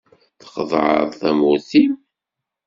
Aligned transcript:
Txedɛeḍ 0.41 1.11
tamurt-im. 1.19 1.93